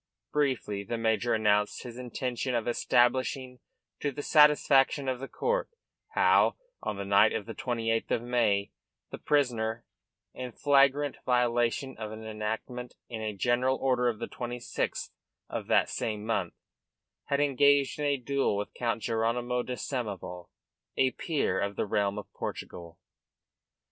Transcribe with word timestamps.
Briefly 0.33 0.83
the 0.83 0.97
major 0.97 1.35
announced 1.35 1.83
his 1.83 1.99
intention 1.99 2.55
of 2.55 2.67
establishing 2.67 3.59
to 3.99 4.11
the 4.11 4.23
satisfaction 4.23 5.07
of 5.07 5.19
the 5.19 5.27
court 5.27 5.69
how, 6.15 6.55
on 6.81 6.97
the 6.97 7.05
night 7.05 7.33
of 7.33 7.45
the 7.45 7.53
28th 7.53 8.09
of 8.09 8.23
May, 8.23 8.71
the 9.11 9.19
prisoner, 9.19 9.85
in 10.33 10.53
flagrant 10.53 11.17
violation 11.23 11.95
of 11.99 12.11
an 12.11 12.23
enactment 12.25 12.95
in 13.09 13.21
a 13.21 13.35
general 13.37 13.77
order 13.77 14.07
of 14.09 14.17
the 14.17 14.27
26th 14.27 15.11
of 15.51 15.67
that 15.67 15.87
same 15.87 16.25
month, 16.25 16.55
had 17.25 17.39
engaged 17.39 17.99
in 17.99 18.05
a 18.05 18.17
duel 18.17 18.57
with 18.57 18.73
Count 18.73 19.03
Jeronymo 19.03 19.61
de 19.63 19.75
Samoval, 19.75 20.49
a 20.97 21.11
peer 21.11 21.59
of 21.59 21.75
the 21.75 21.85
realm 21.85 22.17
of 22.17 22.25
Portugal. 22.33 22.97